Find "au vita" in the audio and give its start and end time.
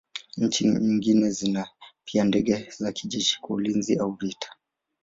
3.97-4.49